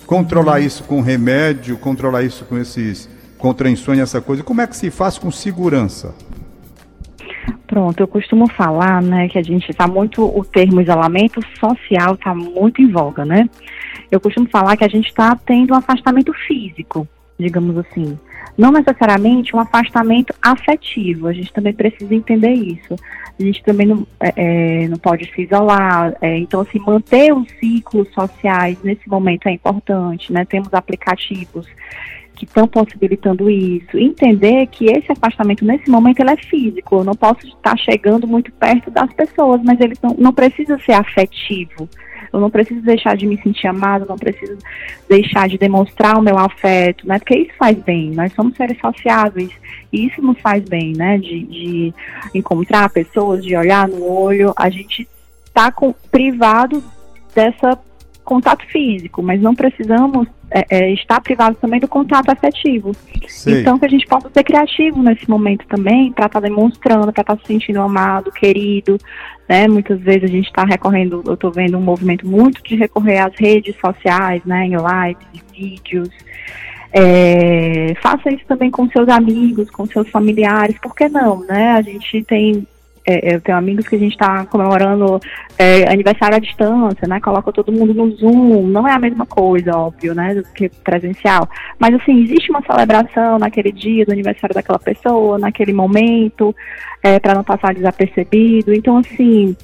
Controlar 0.06 0.60
uhum. 0.60 0.66
isso 0.66 0.84
com 0.84 1.02
remédio, 1.02 1.78
controlar 1.78 2.24
isso 2.24 2.46
com 2.46 2.58
esses 2.58 3.10
contra 3.38 3.70
insônia, 3.70 4.04
essa 4.04 4.22
coisa. 4.22 4.42
Como 4.42 4.62
é 4.62 4.68
que 4.68 4.76
se 4.76 4.90
faz 4.90 5.18
com 5.18 5.30
segurança? 5.30 6.16
Pronto, 7.68 8.00
eu 8.00 8.08
costumo 8.08 8.48
falar, 8.50 9.02
né, 9.02 9.28
que 9.28 9.38
a 9.38 9.44
gente 9.44 9.70
está 9.70 9.86
muito, 9.86 10.24
o 10.24 10.46
termo 10.46 10.80
isolamento 10.80 11.42
social 11.60 12.14
está 12.14 12.34
muito 12.34 12.82
em 12.82 12.90
voga, 12.90 13.26
né? 13.26 13.50
Eu 14.10 14.20
costumo 14.22 14.48
falar 14.50 14.78
que 14.78 14.84
a 14.84 14.88
gente 14.88 15.08
está 15.08 15.36
tendo 15.36 15.74
um 15.74 15.78
afastamento 15.78 16.32
físico, 16.48 17.08
digamos 17.40 17.78
assim 17.78 18.18
não 18.58 18.72
necessariamente 18.72 19.56
um 19.56 19.60
afastamento 19.60 20.34
afetivo. 20.42 21.28
A 21.28 21.34
gente 21.34 21.52
também 21.52 21.74
precisa 21.74 22.14
entender 22.14 22.54
isso. 22.54 22.96
A 23.40 23.44
gente 23.44 23.64
também 23.64 23.88
não, 23.88 24.06
é, 24.20 24.34
é, 24.84 24.88
não 24.88 24.98
pode 24.98 25.30
se 25.34 25.42
isolar. 25.42 26.16
É, 26.22 26.38
então, 26.38 26.62
assim, 26.62 26.80
manter 26.80 27.34
os 27.34 27.48
ciclos 27.60 28.08
sociais 28.14 28.78
nesse 28.84 29.08
momento 29.10 29.48
é 29.48 29.52
importante, 29.52 30.32
né? 30.32 30.46
Temos 30.46 30.74
aplicativos 30.74 31.68
que 32.36 32.46
estão 32.46 32.68
possibilitando 32.68 33.50
isso. 33.50 33.98
Entender 33.98 34.68
que 34.68 34.86
esse 34.86 35.12
afastamento 35.12 35.66
nesse 35.66 35.90
momento 35.90 36.20
ele 36.20 36.32
é 36.32 36.38
físico. 36.38 36.98
Eu 36.98 37.04
não 37.04 37.16
posso 37.16 37.48
estar 37.48 37.78
chegando 37.78 38.28
muito 38.28 38.52
perto 38.54 38.92
das 38.92 39.12
pessoas, 39.14 39.62
mas 39.64 39.80
ele 39.80 39.96
não, 40.02 40.16
não 40.18 40.34
precisa 40.34 40.78
ser 40.80 40.94
afetivo. 40.94 41.90
Eu 42.32 42.40
não 42.40 42.50
preciso 42.50 42.82
deixar 42.82 43.16
de 43.18 43.26
me 43.26 43.42
sentir 43.42 43.68
amado, 43.68 44.06
não 44.08 44.18
preciso 44.18 44.58
deixar 45.10 45.48
de 45.48 45.58
demonstrar 45.58 46.18
o 46.18 46.22
meu 46.22 46.38
afeto, 46.38 47.08
né? 47.08 47.20
Porque 47.20 47.36
isso 47.36 47.54
faz 47.58 47.78
bem. 47.78 48.12
Nós 48.12 48.34
somos 48.34 48.56
seres 48.56 48.80
sociáveis 48.80 49.52
e 49.92 50.08
isso 50.08 50.22
nos 50.22 50.40
faz 50.40 50.64
bem, 50.64 50.94
né? 50.94 51.18
De, 51.18 51.44
de 51.44 51.94
encontrar 52.34 52.90
pessoas, 52.90 53.44
de 53.44 53.56
olhar 53.56 53.88
no 53.88 54.04
olho. 54.04 54.54
A 54.56 54.70
gente 54.70 55.08
está 55.46 55.74
privado 56.12 56.84
dessa 57.36 57.78
contato 58.24 58.66
físico, 58.68 59.22
mas 59.22 59.42
não 59.42 59.54
precisamos 59.54 60.28
é, 60.54 60.66
é, 60.70 60.94
estar 60.94 61.20
privado 61.20 61.58
também 61.60 61.80
do 61.80 61.88
contato 61.88 62.30
afetivo. 62.30 62.92
Sim. 63.28 63.60
Então, 63.60 63.80
que 63.80 63.86
a 63.86 63.90
gente 63.90 64.06
possa 64.06 64.30
ser 64.30 64.44
criativo 64.44 65.02
nesse 65.02 65.28
momento 65.28 65.66
também, 65.68 66.12
para 66.12 66.28
estar 66.28 66.40
tá 66.40 66.48
demonstrando, 66.48 67.12
para 67.12 67.22
estar 67.22 67.36
tá 67.36 67.38
se 67.38 67.48
sentindo 67.48 67.82
amado, 67.82 68.32
querido. 68.32 68.98
Né? 69.50 69.68
Muitas 69.68 70.00
vezes 70.00 70.26
a 70.26 70.28
gente 70.28 70.46
está 70.46 70.64
recorrendo, 70.64 71.24
eu 71.26 71.34
estou 71.34 71.52
vendo 71.52 71.76
um 71.78 71.82
movimento 71.82 72.28
muito 72.28 72.62
de 72.64 72.76
recorrer 72.76 73.18
às 73.18 73.36
redes 73.36 73.76
sociais, 73.78 74.44
né, 74.46 74.68
em 74.68 74.76
lives, 74.76 75.44
vídeos. 75.52 76.10
É, 76.96 77.96
faça 78.04 78.30
isso 78.30 78.46
também 78.48 78.70
com 78.70 78.88
seus 78.90 79.10
amigos, 79.10 79.72
com 79.72 79.88
seus 79.88 80.08
familiares, 80.10 80.78
por 80.80 80.96
que 80.96 81.10
não, 81.10 81.40
né? 81.44 81.72
A 81.72 81.82
gente 81.82 82.24
tem 82.26 82.68
é, 83.06 83.36
eu 83.36 83.42
tenho 83.42 83.58
amigos 83.58 83.88
que 83.88 83.96
a 83.96 84.00
gente 84.00 84.14
está 84.14 84.46
comemorando 84.46 85.20
é, 85.58 85.92
aniversário 85.92 86.38
à 86.38 86.40
distância, 86.40 87.08
né? 87.08 87.20
Coloca 87.20 87.52
todo 87.52 87.72
mundo 87.72 87.94
no 87.94 88.12
Zoom, 88.16 88.68
não 88.68 88.88
é 88.88 88.94
a 88.94 89.00
mesma 89.00 89.26
coisa, 89.26 89.78
óbvio, 89.78 90.16
né? 90.16 90.36
Do 90.36 90.44
que 90.54 90.70
presencial. 90.70 91.50
Mas 91.78 91.94
assim, 91.96 92.24
existe 92.24 92.50
uma 92.50 92.62
celebração 92.62 93.38
naquele 93.38 93.72
dia 93.72 94.06
do 94.06 94.12
aniversário 94.12 94.56
daquela 94.56 94.80
pessoa, 94.80 95.38
naquele 95.38 95.74
momento, 95.74 96.56
é, 97.02 97.20
para 97.20 97.36
não 97.36 97.44
passar 97.44 97.74
desapercebido. 97.74 98.74
Então, 98.74 98.98
assim, 98.98 99.56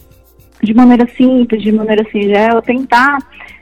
de 0.61 0.73
maneira 0.73 1.07
simples, 1.15 1.61
de 1.61 1.71
maneira 1.71 2.05
singela, 2.11 2.61
tentar 2.61 3.19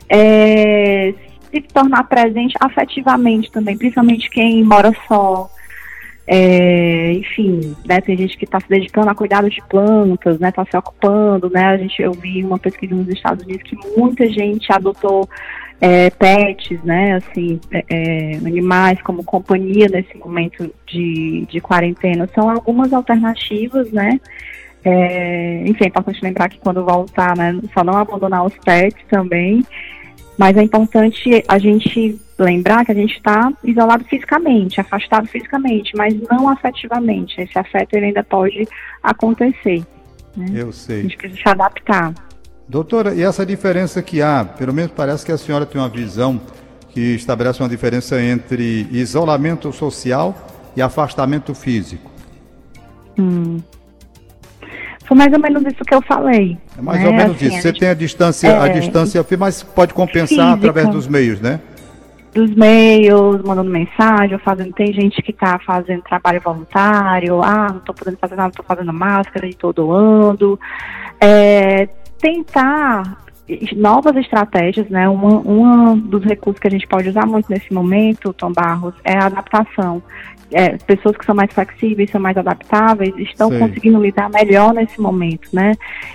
é, 0.09 1.13
se 1.51 1.61
tornar 1.61 2.03
presente 2.05 2.55
afetivamente 2.59 3.51
também, 3.51 3.77
principalmente 3.77 4.29
quem 4.29 4.63
mora 4.63 4.91
só, 5.07 5.49
é, 6.29 7.13
enfim, 7.13 7.73
né, 7.85 8.01
tem 8.01 8.17
gente 8.17 8.37
que 8.37 8.43
está 8.43 8.59
se 8.59 8.67
dedicando 8.67 9.09
a 9.09 9.15
cuidado 9.15 9.49
de 9.49 9.61
plantas, 9.69 10.37
né, 10.39 10.49
está 10.49 10.65
se 10.65 10.75
ocupando, 10.75 11.49
né, 11.49 11.65
a 11.67 11.77
gente, 11.77 12.01
eu 12.01 12.11
vi 12.11 12.43
uma 12.43 12.59
pesquisa 12.59 12.93
nos 12.93 13.07
Estados 13.07 13.45
Unidos 13.45 13.63
que 13.63 13.77
muita 13.97 14.27
gente 14.27 14.69
adotou 14.69 15.27
é, 15.79 16.09
pets, 16.09 16.83
né, 16.83 17.13
assim, 17.13 17.61
é, 17.71 17.85
é 17.87 18.35
animais 18.45 19.01
como 19.03 19.23
companhia 19.23 19.87
nesse 19.87 20.17
momento 20.17 20.69
de, 20.85 21.47
de 21.49 21.61
quarentena, 21.61 22.29
são 22.35 22.49
algumas 22.49 22.91
alternativas, 22.91 23.89
né, 23.93 24.19
é, 24.83 25.63
enfim, 25.65 25.85
é 25.85 25.87
importante 25.87 26.21
lembrar 26.21 26.49
que 26.49 26.59
quando 26.59 26.83
voltar, 26.83 27.37
né, 27.37 27.57
só 27.73 27.85
não 27.85 27.93
abandonar 27.93 28.45
os 28.45 28.57
pets 28.65 29.01
também, 29.09 29.63
mas 30.37 30.55
é 30.55 30.63
importante 30.63 31.43
a 31.47 31.57
gente 31.57 32.19
lembrar 32.37 32.85
que 32.85 32.91
a 32.91 32.95
gente 32.95 33.15
está 33.15 33.51
isolado 33.63 34.03
fisicamente, 34.05 34.79
afastado 34.79 35.27
fisicamente, 35.27 35.95
mas 35.95 36.13
não 36.29 36.47
afetivamente. 36.47 37.41
Esse 37.41 37.57
afeto 37.57 37.95
ele 37.95 38.07
ainda 38.07 38.23
pode 38.23 38.67
acontecer. 39.01 39.83
Né? 40.35 40.47
Eu 40.53 40.71
sei. 40.71 40.99
A 40.99 41.03
gente 41.03 41.17
precisa 41.17 41.41
se 41.41 41.49
adaptar. 41.49 42.13
Doutora, 42.69 43.15
e 43.15 43.23
essa 43.23 43.45
diferença 43.45 44.03
que 44.03 44.21
há, 44.21 44.45
pelo 44.45 44.73
menos 44.73 44.91
parece 44.91 45.25
que 45.25 45.31
a 45.31 45.37
senhora 45.37 45.65
tem 45.65 45.81
uma 45.81 45.89
visão 45.89 46.39
que 46.89 47.15
estabelece 47.15 47.61
uma 47.61 47.69
diferença 47.69 48.21
entre 48.21 48.87
isolamento 48.91 49.71
social 49.71 50.35
e 50.75 50.81
afastamento 50.81 51.55
físico. 51.55 52.11
Hum. 53.17 53.59
Foi 55.07 55.15
mais 55.15 55.31
ou 55.31 55.39
menos 55.39 55.63
isso 55.63 55.83
que 55.85 55.95
eu 55.95 56.01
falei. 56.01 56.57
É 56.77 56.81
mais 56.81 56.99
né? 57.01 57.07
ou 57.07 57.13
menos 57.13 57.35
assim, 57.37 57.45
isso. 57.45 57.61
Você 57.61 57.67
gente... 57.69 57.79
tem 57.79 57.89
a 57.89 57.93
distância, 57.93 58.47
é... 58.47 58.59
a 58.59 58.67
distância, 58.67 59.25
mas 59.39 59.63
pode 59.63 59.93
compensar 59.93 60.27
Física. 60.27 60.53
através 60.53 60.89
dos 60.89 61.07
meios, 61.07 61.39
né? 61.39 61.61
Dos 62.33 62.53
meios, 62.53 63.41
mandando 63.41 63.71
mensagem, 63.71 64.37
fazendo. 64.39 64.73
Tem 64.73 64.93
gente 64.93 65.21
que 65.21 65.31
está 65.31 65.57
fazendo 65.59 66.01
trabalho 66.01 66.41
voluntário, 66.41 67.41
ah, 67.41 67.67
não 67.69 67.77
estou 67.77 67.95
podendo 67.95 68.17
fazer 68.17 68.35
nada, 68.35 68.49
estou 68.49 68.65
fazendo 68.65 68.91
máscara 68.91 69.45
e 69.45 69.51
estou 69.51 69.71
doando. 69.71 70.59
É, 71.21 71.87
tentar 72.19 73.26
novas 73.75 74.15
estratégias, 74.17 74.89
né? 74.89 75.07
Um 75.09 75.97
dos 75.97 76.23
recursos 76.23 76.59
que 76.59 76.67
a 76.67 76.71
gente 76.71 76.87
pode 76.87 77.09
usar 77.09 77.25
muito 77.25 77.49
nesse 77.49 77.73
momento, 77.73 78.33
Tom 78.33 78.51
Barros, 78.51 78.93
é 79.03 79.17
a 79.17 79.27
adaptação. 79.27 80.01
É, 80.51 80.77
pessoas 80.77 81.17
que 81.17 81.25
são 81.25 81.35
mais 81.35 81.51
flexíveis, 81.53 82.09
são 82.09 82.21
mais 82.21 82.37
adaptáveis, 82.37 83.13
estão 83.17 83.49
Sim. 83.49 83.59
conseguindo 83.59 84.01
lidar 84.01 84.29
melhor 84.29 84.73
nesse 84.73 84.99
momento, 84.99 85.49
né? 85.51 85.73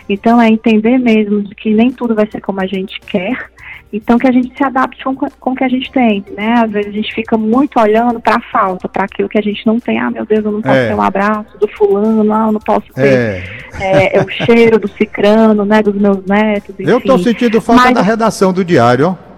Então 0.08 0.40
é 0.40 0.48
entender 0.48 0.98
mesmo 0.98 1.42
que 1.54 1.74
nem 1.74 1.90
tudo 1.90 2.14
vai 2.14 2.26
ser 2.30 2.40
como 2.40 2.60
a 2.60 2.66
gente 2.66 2.98
quer, 3.00 3.51
então, 3.92 4.18
que 4.18 4.26
a 4.26 4.32
gente 4.32 4.56
se 4.56 4.64
adapte 4.64 5.04
com, 5.04 5.14
com 5.14 5.50
o 5.50 5.54
que 5.54 5.62
a 5.62 5.68
gente 5.68 5.92
tem, 5.92 6.24
né? 6.34 6.54
Às 6.64 6.70
vezes 6.70 6.88
a 6.88 6.92
gente 6.94 7.14
fica 7.14 7.36
muito 7.36 7.78
olhando 7.78 8.18
para 8.18 8.36
a 8.36 8.40
falta, 8.40 8.88
para 8.88 9.04
aquilo 9.04 9.28
que 9.28 9.38
a 9.38 9.42
gente 9.42 9.66
não 9.66 9.78
tem. 9.78 9.98
Ah, 9.98 10.10
meu 10.10 10.24
Deus, 10.24 10.42
eu 10.42 10.50
não 10.50 10.62
posso 10.62 10.74
é. 10.74 10.88
ter 10.88 10.94
um 10.94 11.02
abraço 11.02 11.58
do 11.60 11.68
fulano, 11.68 12.32
ah, 12.32 12.46
eu 12.46 12.52
não 12.52 12.60
posso 12.60 12.86
ter 12.94 13.44
é. 13.78 14.16
É, 14.16 14.22
o 14.22 14.28
cheiro 14.30 14.78
do 14.78 14.88
cicrano, 14.88 15.66
né? 15.66 15.82
Dos 15.82 15.94
meus 15.94 16.24
netos. 16.24 16.74
Enfim. 16.80 16.90
Eu 16.90 16.98
estou 16.98 17.18
sentindo 17.18 17.60
falta 17.60 17.82
Mas... 17.84 17.94
da 17.94 18.00
redação 18.00 18.50
do 18.50 18.64
diário, 18.64 19.08
ó. 19.08 19.32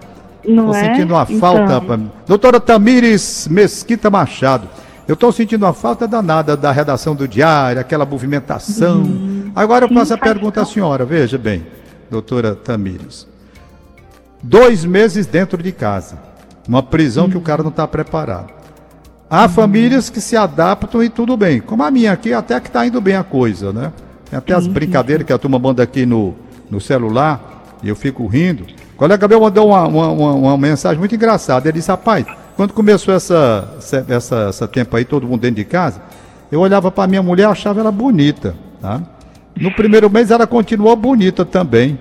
Não 0.47 0.71
Estou 0.71 0.75
é? 0.75 0.83
sentindo 0.83 1.13
uma 1.13 1.27
então... 1.29 1.39
falta. 1.39 1.99
Doutora 2.25 2.59
Tamires 2.59 3.47
Mesquita 3.49 4.11
Machado, 4.11 4.69
eu 5.07 5.15
estou 5.15 5.31
sentindo 5.31 5.65
uma 5.65 5.73
falta 5.73 6.07
danada 6.07 6.55
da 6.55 6.71
redação 6.71 7.13
do 7.13 7.27
diário, 7.27 7.81
aquela 7.81 8.05
movimentação. 8.05 8.99
Hum, 8.99 9.51
Agora 9.55 9.85
eu 9.85 9.89
faço 9.89 10.13
a 10.13 10.17
pergunta 10.17 10.61
à 10.61 10.65
senhora, 10.65 11.03
veja 11.03 11.37
bem, 11.37 11.65
doutora 12.11 12.55
Tamires 12.55 13.34
dois 14.47 14.85
meses 14.85 15.25
dentro 15.25 15.61
de 15.61 15.71
casa. 15.71 16.17
Uma 16.67 16.81
prisão 16.81 17.29
que 17.29 17.37
o 17.37 17.41
cara 17.41 17.63
não 17.63 17.69
está 17.69 17.87
preparado. 17.87 18.53
Há 19.29 19.49
famílias 19.49 20.09
que 20.09 20.21
se 20.21 20.35
adaptam 20.35 21.03
e 21.03 21.09
tudo 21.09 21.35
bem. 21.35 21.59
Como 21.59 21.83
a 21.83 21.91
minha 21.91 22.11
aqui, 22.11 22.31
até 22.31 22.59
que 22.59 22.67
está 22.67 22.85
indo 22.85 23.01
bem 23.01 23.15
a 23.15 23.23
coisa, 23.23 23.73
né? 23.73 23.91
Tem 24.29 24.37
até 24.37 24.53
as 24.53 24.67
brincadeiras 24.67 25.25
que 25.25 25.33
a 25.33 25.37
turma 25.37 25.59
manda 25.59 25.83
aqui 25.83 26.05
no, 26.05 26.35
no 26.69 26.79
celular 26.79 27.63
e 27.83 27.89
eu 27.89 27.95
fico 27.95 28.25
rindo. 28.27 28.63
O 28.93 28.97
colega 28.97 29.21
Gabriel 29.21 29.41
mandou 29.41 29.67
uma, 29.69 29.87
uma, 29.87 30.11
uma, 30.11 30.33
uma, 30.33 30.57
mensagem 30.57 30.99
muito 30.99 31.15
engraçada. 31.15 31.67
Ele 31.67 31.79
disse, 31.79 31.89
rapaz, 31.89 32.25
quando 32.55 32.71
começou 32.73 33.13
essa, 33.13 33.75
essa, 34.07 34.35
essa 34.49 34.67
tempo 34.67 34.95
aí, 34.95 35.03
todo 35.03 35.27
mundo 35.27 35.41
dentro 35.41 35.57
de 35.57 35.65
casa, 35.65 36.01
eu 36.51 36.59
olhava 36.59 36.89
para 36.91 37.07
minha 37.07 37.21
mulher 37.21 37.43
e 37.43 37.51
achava 37.51 37.79
ela 37.79 37.91
bonita, 37.91 38.55
tá? 38.81 39.01
No 39.59 39.71
primeiro 39.71 40.09
mês 40.09 40.31
ela 40.31 40.45
continuou 40.45 40.95
bonita 40.95 41.43
também. 41.43 41.99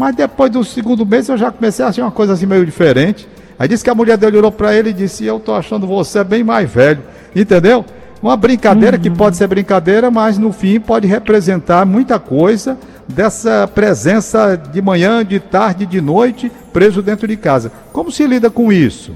Mas 0.00 0.16
depois 0.16 0.50
do 0.50 0.64
segundo 0.64 1.04
mês 1.04 1.28
eu 1.28 1.36
já 1.36 1.50
comecei 1.50 1.84
a 1.84 1.88
achar 1.88 2.04
uma 2.04 2.10
coisa 2.10 2.32
assim 2.32 2.46
meio 2.46 2.64
diferente. 2.64 3.28
Aí 3.58 3.68
disse 3.68 3.84
que 3.84 3.90
a 3.90 3.94
mulher 3.94 4.16
dele 4.16 4.38
olhou 4.38 4.50
para 4.50 4.74
ele 4.74 4.88
e 4.88 4.92
disse: 4.94 5.26
Eu 5.26 5.38
tô 5.38 5.52
achando 5.52 5.86
você 5.86 6.24
bem 6.24 6.42
mais 6.42 6.72
velho. 6.72 7.02
Entendeu? 7.36 7.84
Uma 8.22 8.34
brincadeira 8.34 8.96
uhum. 8.96 9.02
que 9.02 9.10
pode 9.10 9.36
ser 9.36 9.46
brincadeira, 9.46 10.10
mas 10.10 10.38
no 10.38 10.54
fim 10.54 10.80
pode 10.80 11.06
representar 11.06 11.84
muita 11.84 12.18
coisa 12.18 12.78
dessa 13.06 13.68
presença 13.68 14.56
de 14.56 14.80
manhã, 14.80 15.22
de 15.22 15.38
tarde, 15.38 15.84
de 15.84 16.00
noite, 16.00 16.50
preso 16.72 17.02
dentro 17.02 17.28
de 17.28 17.36
casa. 17.36 17.70
Como 17.92 18.10
se 18.10 18.26
lida 18.26 18.48
com 18.48 18.72
isso? 18.72 19.12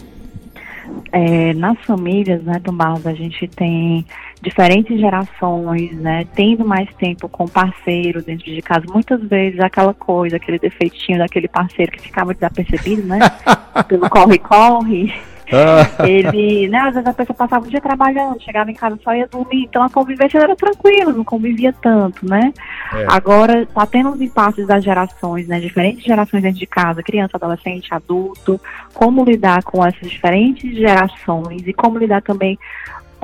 É, 1.10 1.54
nas 1.54 1.78
famílias, 1.86 2.42
né, 2.42 2.60
Tom 2.62 2.74
Barros, 2.74 3.06
a 3.06 3.14
gente 3.14 3.48
tem 3.48 4.04
diferentes 4.44 5.00
gerações, 5.00 5.92
né, 5.96 6.26
tendo 6.34 6.64
mais 6.64 6.88
tempo 6.96 7.28
com 7.28 7.48
parceiro 7.48 8.22
dentro 8.22 8.44
de 8.44 8.62
casa, 8.62 8.84
muitas 8.92 9.20
vezes 9.22 9.58
aquela 9.58 9.94
coisa, 9.94 10.36
aquele 10.36 10.58
defeitinho 10.58 11.18
daquele 11.18 11.48
parceiro 11.48 11.90
que 11.92 12.02
ficava 12.02 12.34
desapercebido, 12.34 13.02
né, 13.02 13.18
pelo 13.88 14.08
corre-corre, 14.08 15.12
ah. 15.52 16.06
ele, 16.06 16.68
né, 16.68 16.78
às 16.78 16.94
vezes 16.94 17.08
a 17.08 17.12
pessoa 17.14 17.36
passava 17.36 17.66
o 17.66 17.70
dia 17.70 17.80
trabalhando, 17.80 18.40
chegava 18.42 18.70
em 18.70 18.74
casa 18.74 18.98
só 19.02 19.14
ia 19.14 19.26
dormir, 19.26 19.64
então 19.64 19.82
a 19.82 19.90
convivência 19.90 20.38
era 20.38 20.54
tranquila, 20.54 21.12
não 21.12 21.24
convivia 21.24 21.72
tanto, 21.72 22.28
né. 22.28 22.52
É. 22.92 23.06
Agora 23.08 23.66
tá 23.66 23.86
tendo 23.86 24.10
os 24.10 24.20
impasses 24.20 24.66
das 24.66 24.84
gerações, 24.84 25.48
né, 25.48 25.58
diferentes 25.58 26.04
gerações 26.04 26.42
dentro 26.42 26.58
de 26.58 26.66
casa, 26.66 27.02
criança, 27.02 27.36
adolescente, 27.36 27.94
adulto, 27.94 28.60
como 28.92 29.24
lidar 29.24 29.62
com 29.62 29.84
essas 29.84 30.10
diferentes 30.10 30.74
gerações 30.76 31.66
e 31.66 31.72
como 31.72 31.98
lidar 31.98 32.20
também 32.20 32.58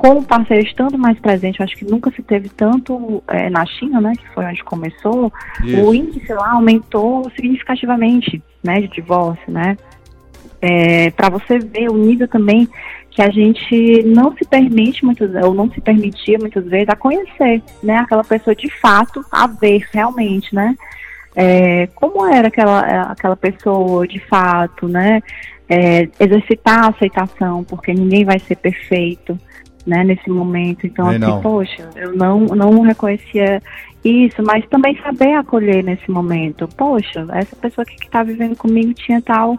com 0.01 0.13
o 0.13 0.23
parceiro 0.23 0.65
estando 0.65 0.97
mais 0.97 1.19
presente, 1.19 1.59
eu 1.59 1.63
acho 1.63 1.77
que 1.77 1.85
nunca 1.85 2.09
se 2.09 2.23
teve 2.23 2.49
tanto 2.49 3.21
é, 3.27 3.51
na 3.51 3.63
China, 3.67 4.01
né, 4.01 4.13
que 4.17 4.27
foi 4.33 4.43
onde 4.45 4.63
começou, 4.63 5.31
Isso. 5.63 5.79
o 5.79 5.93
índice 5.93 6.33
lá 6.33 6.53
aumentou 6.53 7.29
significativamente, 7.35 8.41
né, 8.63 8.81
de 8.81 8.87
divórcio, 8.87 9.51
né, 9.53 9.77
é, 10.59 11.11
para 11.11 11.29
você 11.29 11.59
ver 11.59 11.91
o 11.91 11.97
nível 11.97 12.27
também 12.27 12.67
que 13.11 13.21
a 13.21 13.29
gente 13.29 14.01
não 14.01 14.35
se 14.35 14.43
permite 14.43 15.05
muitas 15.05 15.35
ou 15.43 15.53
não 15.53 15.69
se 15.69 15.79
permitia 15.79 16.39
muitas 16.39 16.65
vezes 16.65 16.89
a 16.89 16.95
conhecer, 16.95 17.61
né, 17.83 17.97
aquela 17.97 18.23
pessoa 18.23 18.55
de 18.55 18.71
fato, 18.79 19.23
a 19.31 19.45
ver 19.45 19.85
realmente, 19.93 20.55
né, 20.55 20.75
é, 21.35 21.85
como 21.93 22.25
era 22.25 22.47
aquela, 22.47 23.03
aquela 23.03 23.35
pessoa 23.35 24.07
de 24.07 24.17
fato, 24.17 24.87
né, 24.87 25.21
é, 25.69 26.09
exercitar 26.19 26.85
a 26.85 26.89
aceitação, 26.89 27.63
porque 27.63 27.93
ninguém 27.93 28.25
vai 28.25 28.39
ser 28.39 28.55
perfeito, 28.55 29.37
né, 29.85 30.03
nesse 30.03 30.29
momento. 30.29 30.85
Então, 30.85 31.07
assim, 31.07 31.19
não. 31.19 31.41
poxa, 31.41 31.89
eu 31.95 32.15
não, 32.15 32.39
não 32.39 32.81
reconhecia 32.81 33.61
isso, 34.03 34.41
mas 34.43 34.65
também 34.67 34.97
saber 35.01 35.33
acolher 35.33 35.83
nesse 35.83 36.09
momento. 36.09 36.67
Poxa, 36.75 37.25
essa 37.33 37.55
pessoa 37.55 37.85
que 37.85 37.95
está 38.03 38.23
vivendo 38.23 38.55
comigo 38.55 38.93
tinha 38.93 39.21
tal. 39.21 39.57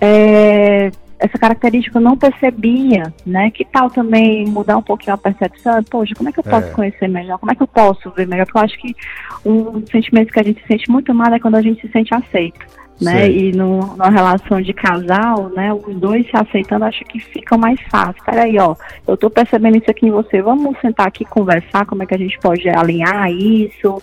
É, 0.00 0.90
essa 1.18 1.38
característica 1.38 1.98
eu 1.98 2.02
não 2.02 2.16
percebia, 2.16 3.14
né? 3.24 3.50
Que 3.52 3.64
tal 3.64 3.88
também 3.88 4.44
mudar 4.44 4.76
um 4.76 4.82
pouquinho 4.82 5.14
a 5.14 5.18
percepção? 5.18 5.82
Poxa, 5.84 6.14
como 6.16 6.28
é 6.28 6.32
que 6.32 6.40
eu 6.40 6.44
posso 6.44 6.66
é. 6.66 6.70
conhecer 6.70 7.08
melhor? 7.08 7.38
Como 7.38 7.52
é 7.52 7.54
que 7.54 7.62
eu 7.62 7.68
posso 7.68 8.10
ver 8.10 8.26
melhor? 8.26 8.44
Porque 8.44 8.58
eu 8.58 8.62
acho 8.62 8.78
que 8.78 8.96
um 9.44 9.86
sentimento 9.86 10.32
que 10.32 10.40
a 10.40 10.42
gente 10.42 10.66
sente 10.66 10.90
muito 10.90 11.14
mais 11.14 11.32
é 11.32 11.38
quando 11.38 11.54
a 11.54 11.62
gente 11.62 11.80
se 11.80 11.92
sente 11.92 12.12
aceito 12.12 12.81
né? 13.00 13.30
E 13.30 13.52
no, 13.52 13.80
numa 13.80 14.10
relação 14.10 14.60
de 14.60 14.72
casal, 14.72 15.48
né? 15.50 15.72
Os 15.72 15.94
dois 15.96 16.24
se 16.26 16.36
aceitando, 16.36 16.84
acho 16.84 17.04
que 17.04 17.18
fica 17.18 17.56
mais 17.56 17.80
fácil. 17.90 18.22
Peraí, 18.24 18.58
ó, 18.58 18.74
eu 19.06 19.16
tô 19.16 19.28
percebendo 19.28 19.78
isso 19.78 19.90
aqui 19.90 20.06
em 20.06 20.10
você, 20.10 20.40
vamos 20.40 20.78
sentar 20.80 21.08
aqui 21.08 21.24
e 21.24 21.26
conversar, 21.26 21.86
como 21.86 22.02
é 22.02 22.06
que 22.06 22.14
a 22.14 22.18
gente 22.18 22.38
pode 22.38 22.68
alinhar 22.68 23.30
isso. 23.30 24.00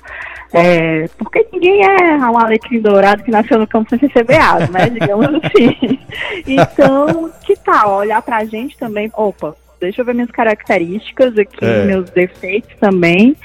É, 0.51 1.08
porque 1.17 1.46
ninguém 1.53 1.81
é 1.84 2.15
um 2.15 2.38
alecrim 2.38 2.81
dourado 2.81 3.24
que 3.24 3.31
nasceu 3.31 3.60
no 3.60 3.67
campo 3.67 3.89
sem 3.89 4.00
receber 4.00 4.38
asa, 4.38 4.72
né? 4.72 4.89
Digamos 4.91 5.27
assim. 5.43 6.00
Então, 6.48 7.31
que 7.46 7.55
tal 7.58 7.98
olhar 7.98 8.22
pra 8.22 8.43
gente 8.46 8.77
também, 8.77 9.12
opa, 9.15 9.55
deixa 9.79 10.01
eu 10.01 10.05
ver 10.05 10.13
minhas 10.13 10.31
características 10.31 11.38
aqui, 11.38 11.63
é. 11.65 11.86
meus 11.86 12.10
defeitos 12.10 12.72
também, 12.79 13.36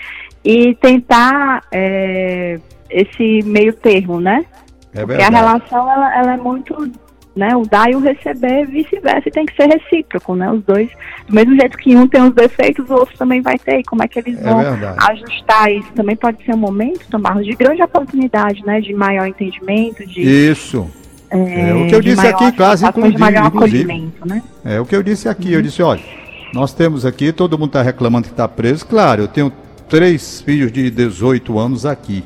e 0.45 0.75
tentar 0.75 1.63
é, 1.71 2.59
esse 2.91 3.43
meio 3.45 3.73
termo, 3.73 4.21
né? 4.21 4.45
É 4.95 5.05
Porque 5.05 5.23
a 5.23 5.29
relação 5.29 5.91
ela, 5.91 6.17
ela 6.17 6.35
é 6.35 6.37
muito 6.37 6.75
né, 7.37 7.57
o 7.57 7.63
dar 7.63 7.91
e 7.91 7.97
o 7.97 8.01
receber, 8.01 8.67
vice-versa, 8.67 9.29
e 9.29 9.33
tem 9.33 9.45
que 9.45 9.57
ser 9.57 9.67
recíproco, 9.67 10.37
né? 10.37 10.51
Os 10.53 10.63
dois, 10.63 10.89
do 11.27 11.35
mesmo 11.35 11.57
jeito 11.57 11.77
que 11.77 11.97
um 11.97 12.07
tem 12.07 12.23
os 12.23 12.33
defeitos, 12.33 12.89
o 12.89 12.95
outro 12.95 13.17
também 13.19 13.43
vai 13.43 13.59
ter. 13.59 13.81
E 13.81 13.85
como 13.85 14.03
é 14.05 14.09
que 14.09 14.21
eles 14.21 14.39
é 14.39 14.43
vão 14.43 14.61
verdade. 14.61 14.99
ajustar 15.11 15.73
isso? 15.73 15.93
Também 15.95 16.15
pode 16.15 16.45
ser 16.45 16.55
um 16.55 16.59
momento, 16.59 17.09
Tomarros, 17.11 17.45
de 17.45 17.53
grande 17.57 17.83
oportunidade, 17.83 18.65
né? 18.65 18.81
De 18.81 18.95
maior 18.95 19.27
entendimento, 19.27 20.07
de. 20.07 20.21
Isso. 20.21 20.89
É, 21.29 21.71
é 21.71 21.75
o 21.75 21.89
que 21.89 21.95
eu 21.97 22.01
disse 22.01 22.27
aqui, 22.27 22.53
quase 22.53 22.87
inclusive. 22.87 23.41
inclusive 23.47 24.13
né? 24.25 24.43
É 24.65 24.81
o 24.81 24.87
que 24.87 24.95
eu 24.95 25.03
disse 25.03 25.29
aqui, 25.29 25.49
uhum. 25.49 25.55
eu 25.55 25.63
disse, 25.63 25.83
olha, 25.83 26.03
nós 26.53 26.73
temos 26.73 27.05
aqui, 27.05 27.33
todo 27.33 27.59
mundo 27.59 27.71
está 27.71 27.83
reclamando 27.83 28.29
que 28.29 28.33
está 28.33 28.47
preso. 28.47 28.87
Claro, 28.87 29.23
eu 29.23 29.29
tenho 29.29 29.53
três 29.89 30.41
filhos 30.41 30.71
de 30.71 30.89
18 30.91 31.59
anos 31.59 31.85
aqui. 31.85 32.23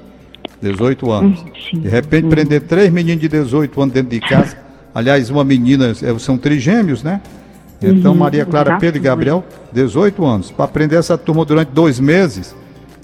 18 0.60 1.10
anos. 1.10 1.44
Sim. 1.70 1.80
De 1.80 1.88
repente, 1.88 2.24
uhum. 2.24 2.30
prender 2.30 2.62
três 2.62 2.90
meninos 2.90 3.20
de 3.20 3.28
18 3.28 3.80
anos 3.80 3.94
dentro 3.94 4.10
de 4.10 4.20
casa. 4.20 4.56
Aliás, 4.94 5.30
uma 5.30 5.44
menina, 5.44 5.90
é, 5.90 6.18
são 6.18 6.36
trigêmeos, 6.36 7.02
né? 7.02 7.20
Então, 7.80 8.12
uhum. 8.12 8.18
Maria 8.18 8.44
Clara 8.44 8.76
Pedro 8.78 8.98
e 8.98 9.02
Gabriel, 9.02 9.44
18 9.72 10.24
anos. 10.24 10.50
Para 10.50 10.66
prender 10.66 10.98
essa 10.98 11.16
turma 11.16 11.44
durante 11.44 11.70
dois 11.70 12.00
meses, 12.00 12.54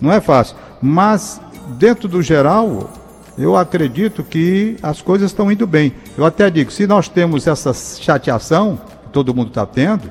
não 0.02 0.12
é 0.12 0.20
fácil. 0.20 0.56
Mas, 0.82 1.40
dentro 1.78 2.08
do 2.08 2.20
geral, 2.20 2.92
eu 3.38 3.56
acredito 3.56 4.24
que 4.24 4.76
as 4.82 5.00
coisas 5.00 5.30
estão 5.30 5.50
indo 5.50 5.66
bem. 5.66 5.92
Eu 6.18 6.24
até 6.24 6.50
digo, 6.50 6.72
se 6.72 6.86
nós 6.86 7.08
temos 7.08 7.46
essa 7.46 7.72
chateação, 7.72 8.78
que 9.04 9.10
todo 9.10 9.32
mundo 9.32 9.48
está 9.48 9.64
tendo, 9.64 10.10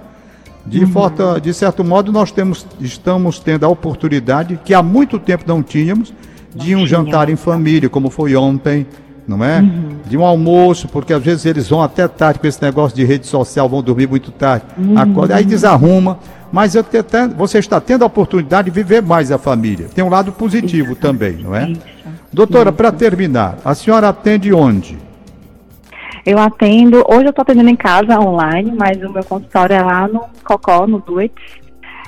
de, 0.65 0.85
uhum. 0.85 1.39
de 1.41 1.53
certo 1.53 1.83
modo 1.83 2.11
nós 2.13 2.31
temos, 2.31 2.65
estamos 2.79 3.39
tendo 3.39 3.65
a 3.65 3.69
oportunidade 3.69 4.57
que 4.63 4.73
há 4.73 4.81
muito 4.81 5.19
tempo 5.19 5.43
não 5.45 5.61
tínhamos 5.61 6.13
de 6.55 6.75
um 6.75 6.85
jantar 6.85 7.29
em 7.29 7.35
família, 7.35 7.89
como 7.89 8.09
foi 8.09 8.35
ontem, 8.35 8.85
não 9.27 9.43
é? 9.43 9.59
Uhum. 9.59 9.97
De 10.05 10.17
um 10.17 10.25
almoço, 10.25 10.87
porque 10.87 11.13
às 11.13 11.23
vezes 11.23 11.45
eles 11.45 11.69
vão 11.69 11.81
até 11.81 12.07
tarde 12.07 12.39
com 12.39 12.47
esse 12.47 12.61
negócio 12.61 12.95
de 12.95 13.03
rede 13.03 13.27
social, 13.27 13.67
vão 13.69 13.81
dormir 13.81 14.07
muito 14.07 14.31
tarde, 14.31 14.65
uhum. 14.77 14.97
acorda, 14.97 15.35
aí 15.35 15.45
desarruma. 15.45 16.19
Mas 16.51 16.73
te, 16.73 16.79
você 17.35 17.57
está 17.57 17.81
tendo 17.81 18.03
a 18.03 18.05
oportunidade 18.05 18.69
de 18.69 18.75
viver 18.75 19.01
mais 19.01 19.31
a 19.31 19.39
família. 19.39 19.87
Tem 19.93 20.03
um 20.03 20.09
lado 20.09 20.31
positivo 20.31 20.91
Isso. 20.91 21.01
também, 21.01 21.33
não 21.33 21.55
é? 21.55 21.71
Isso. 21.71 21.81
Doutora, 22.31 22.71
para 22.71 22.91
terminar, 22.91 23.57
a 23.65 23.73
senhora 23.73 24.09
atende 24.09 24.53
onde? 24.53 24.97
Eu 26.25 26.39
atendo, 26.39 27.03
hoje 27.07 27.25
eu 27.25 27.29
estou 27.31 27.41
atendendo 27.41 27.69
em 27.69 27.75
casa 27.75 28.19
online, 28.19 28.71
mas 28.77 28.97
o 29.03 29.11
meu 29.11 29.23
consultório 29.23 29.75
é 29.75 29.81
lá 29.81 30.07
no 30.07 30.25
Cocó, 30.43 30.87
no 30.87 30.99
Duet. 30.99 31.33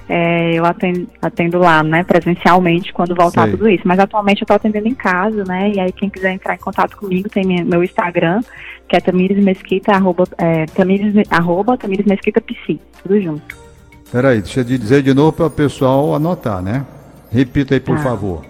É, 0.08 0.54
eu 0.54 0.66
atendo, 0.66 1.08
atendo, 1.22 1.58
lá, 1.58 1.82
né, 1.82 2.04
presencialmente, 2.04 2.94
quando 2.94 3.16
voltar 3.16 3.44
Sei. 3.44 3.52
tudo 3.52 3.68
isso. 3.68 3.84
Mas 3.86 4.00
atualmente 4.00 4.42
eu 4.42 4.46
estou 4.46 4.56
atendendo 4.56 4.88
em 4.88 4.94
casa, 4.94 5.44
né, 5.44 5.72
e 5.74 5.80
aí 5.80 5.92
quem 5.92 6.10
quiser 6.10 6.32
entrar 6.32 6.56
em 6.56 6.60
contato 6.60 6.96
comigo 6.96 7.28
tem 7.28 7.44
minha, 7.44 7.66
meu 7.66 7.84
Instagram, 7.84 8.42
que 8.88 8.96
é 8.96 9.00
Tamires 9.00 9.44
Mesquita, 9.44 9.94
arroba, 9.94 10.26
é, 10.38 10.66
Tamires, 10.68 11.14
arroba 11.32 11.78
Tamires 11.78 12.06
Mesquita 12.06 12.40
Psi, 12.40 12.80
tudo 13.02 13.20
junto. 13.20 13.66
Peraí, 14.12 14.42
deixa 14.42 14.60
eu 14.60 14.64
dizer 14.64 15.02
de 15.02 15.14
novo 15.14 15.34
para 15.34 15.48
o 15.48 15.52
pessoal 15.52 16.14
anotar, 16.14 16.62
né? 16.62 16.86
Repita 17.32 17.74
aí, 17.74 17.80
por 17.80 17.98
ah. 17.98 18.00
favor. 18.00 18.46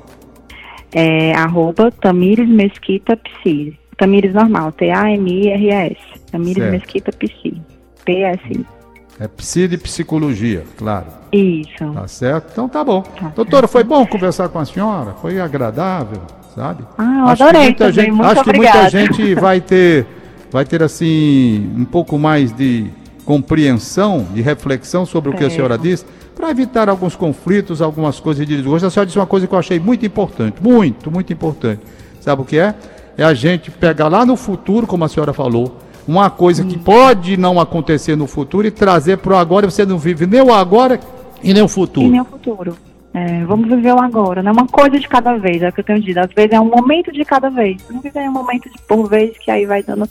É 0.94 1.34
arroba 1.34 1.92
Tamires 1.92 2.48
Mesquita 2.48 3.18
Psi. 3.18 3.78
Tamires 3.98 4.34
normal, 4.34 4.72
T-A-M-I-R-S. 4.74 5.98
Tamires 6.32 6.64
certo. 6.64 6.72
Mesquita 6.72 7.12
Psi. 7.12 7.62
P-S-I. 8.04 8.66
É 9.20 9.28
psi 9.28 9.68
de 9.68 9.78
psicologia, 9.78 10.64
claro. 10.78 11.06
Isso. 11.32 11.92
Tá 11.94 12.08
certo? 12.08 12.50
Então 12.52 12.68
tá 12.68 12.84
bom. 12.84 13.02
Tá 13.02 13.32
Doutora, 13.36 13.68
foi 13.68 13.84
bom 13.84 14.06
conversar 14.06 14.50
com 14.50 14.60
a 14.60 14.66
senhora? 14.66 15.14
Foi 15.22 15.40
agradável, 15.40 16.22
sabe? 16.54 16.84
Ah, 16.98 17.24
acho 17.32 17.44
adorei 17.44 17.74
que 17.74 17.84
muita 17.84 17.86
também. 17.86 17.94
gente, 18.06 18.12
Muito 18.12 18.26
Acho 18.32 18.42
obrigada. 18.42 18.90
que 18.90 18.98
muita 18.98 19.14
gente 19.14 19.36
vai 19.36 19.62
ter, 19.62 20.06
vai 20.52 20.66
ter 20.66 20.84
assim, 20.84 21.72
um 21.78 21.86
pouco 21.86 22.18
mais 22.20 22.52
de 22.52 22.88
compreensão, 23.26 24.26
de 24.34 24.42
reflexão 24.42 25.06
sobre 25.06 25.30
o 25.30 25.34
que 25.34 25.44
a 25.44 25.50
senhora 25.50 25.78
disse, 25.78 26.06
para 26.36 26.50
evitar 26.50 26.90
alguns 26.90 27.16
conflitos, 27.16 27.82
algumas 27.82 28.20
coisas 28.20 28.46
de 28.46 28.56
desgosto. 28.58 28.86
A 28.86 28.90
senhora 28.90 29.06
disse 29.06 29.18
uma 29.18 29.26
coisa 29.26 29.48
que 29.48 29.54
eu 29.54 29.60
achei 29.60 29.80
muito 29.80 30.06
importante, 30.06 30.58
muito, 30.62 31.10
muito 31.10 31.32
importante. 31.32 31.82
Sabe 32.20 32.42
o 32.42 32.46
que 32.46 32.58
é? 32.58 32.76
É 33.18 33.24
a 33.24 33.34
gente 33.34 33.72
pegar 33.72 34.10
lá 34.10 34.26
no 34.26 34.36
futuro, 34.36 34.86
como 34.86 35.06
a 35.06 35.08
senhora 35.08 35.32
falou, 35.32 35.80
uma 36.08 36.30
coisa 36.30 36.64
que 36.64 36.78
pode 36.78 37.38
não 37.38 37.60
acontecer 37.60 38.16
no 38.16 38.28
futuro 38.28 38.68
e 38.68 38.72
trazer 38.72 39.18
para 39.18 39.34
o 39.34 39.38
agora, 39.38 39.70
você 39.70 39.86
não 39.86 39.98
vive 39.98 40.26
nem 40.26 40.42
o 40.42 40.54
agora 40.54 41.00
e 41.44 41.54
nem 41.54 41.64
o 41.64 41.68
futuro. 41.68 42.08
E 42.08 42.10
nem 42.10 42.22
o 42.22 42.26
futuro. 42.26 42.78
É, 43.14 43.46
vamos 43.46 43.70
viver 43.70 43.94
o 43.94 44.00
agora, 44.00 44.44
né? 44.44 44.52
Uma 44.52 44.68
coisa 44.68 45.00
de 45.00 45.08
cada 45.08 45.38
vez, 45.38 45.62
é 45.62 45.70
o 45.70 45.72
que 45.72 45.80
eu 45.80 45.86
tenho 45.86 46.02
dito. 46.02 46.20
Às 46.20 46.34
vezes 46.34 46.52
é 46.52 46.60
um 46.60 46.70
momento 46.70 47.14
de 47.14 47.24
cada 47.24 47.50
vez. 47.50 47.78
Não 47.90 48.02
viver 48.02 48.28
um 48.28 48.32
momento 48.32 48.70
de 48.70 48.78
por 48.86 49.08
vez 49.08 49.38
que 49.38 49.50
aí 49.50 49.66
vai 49.66 49.82
dando 49.82 50.06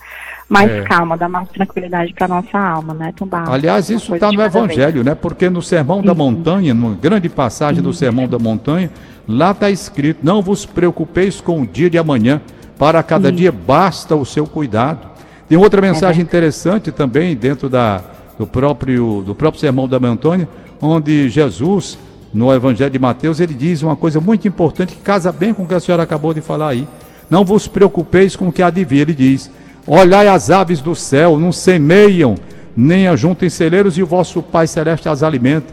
mais 0.48 0.70
é. 0.70 0.82
calma, 0.82 1.16
dá 1.16 1.28
mais 1.28 1.48
tranquilidade 1.50 2.14
para 2.14 2.28
nossa 2.28 2.58
alma, 2.58 2.94
né, 2.94 3.12
Tumbá? 3.14 3.44
Aliás, 3.46 3.90
isso 3.90 4.14
está 4.14 4.32
no 4.32 4.42
Evangelho, 4.42 4.94
vez. 4.94 5.06
né? 5.06 5.14
Porque 5.14 5.50
no 5.50 5.60
Sermão 5.60 6.02
da 6.02 6.14
Montanha, 6.14 6.72
numa 6.72 6.94
grande 6.94 7.28
passagem 7.28 7.82
do 7.82 7.92
Sermão 7.92 8.26
da 8.26 8.38
Montanha, 8.38 8.90
lá 9.28 9.50
está 9.50 9.70
escrito: 9.70 10.20
Não 10.22 10.40
vos 10.40 10.64
preocupeis 10.64 11.40
com 11.40 11.60
o 11.60 11.66
dia 11.66 11.90
de 11.90 11.98
amanhã, 11.98 12.40
para 12.78 13.02
cada 13.02 13.30
dia 13.30 13.52
basta 13.52 14.16
o 14.16 14.24
seu 14.24 14.46
cuidado. 14.46 15.13
Tem 15.48 15.58
outra 15.58 15.80
mensagem 15.80 16.20
é 16.20 16.24
interessante 16.24 16.90
também 16.90 17.36
dentro 17.36 17.68
da, 17.68 18.02
do, 18.38 18.46
próprio, 18.46 19.22
do 19.24 19.34
próprio 19.34 19.60
Sermão 19.60 19.86
da 19.86 20.00
Montanha, 20.00 20.48
onde 20.80 21.28
Jesus 21.28 21.98
no 22.34 22.52
Evangelho 22.52 22.90
de 22.90 22.98
Mateus, 22.98 23.38
ele 23.38 23.54
diz 23.54 23.80
uma 23.82 23.94
coisa 23.94 24.20
muito 24.20 24.48
importante 24.48 24.96
que 24.96 25.00
casa 25.00 25.30
bem 25.30 25.54
com 25.54 25.62
o 25.62 25.66
que 25.68 25.74
a 25.74 25.78
senhora 25.78 26.02
acabou 26.02 26.34
de 26.34 26.40
falar 26.40 26.70
aí. 26.70 26.86
Não 27.30 27.44
vos 27.44 27.68
preocupeis 27.68 28.34
com 28.34 28.48
o 28.48 28.52
que 28.52 28.60
há 28.60 28.70
de 28.70 28.84
vir, 28.84 29.02
ele 29.02 29.14
diz. 29.14 29.48
Olhai 29.86 30.26
as 30.26 30.50
aves 30.50 30.80
do 30.80 30.96
céu, 30.96 31.38
não 31.38 31.52
semeiam, 31.52 32.34
nem 32.76 33.06
ajuntem 33.06 33.48
celeiros, 33.48 33.96
e 33.96 34.02
o 34.02 34.06
vosso 34.06 34.42
Pai 34.42 34.66
Celeste 34.66 35.08
as 35.08 35.22
alimenta. 35.22 35.72